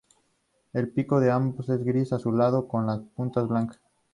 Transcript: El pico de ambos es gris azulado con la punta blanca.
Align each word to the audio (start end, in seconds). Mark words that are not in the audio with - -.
El 0.73 0.89
pico 0.91 1.19
de 1.19 1.29
ambos 1.29 1.69
es 1.69 1.83
gris 1.83 2.11
azulado 2.11 2.67
con 2.67 2.87
la 2.87 2.99
punta 3.03 3.41
blanca. 3.43 3.79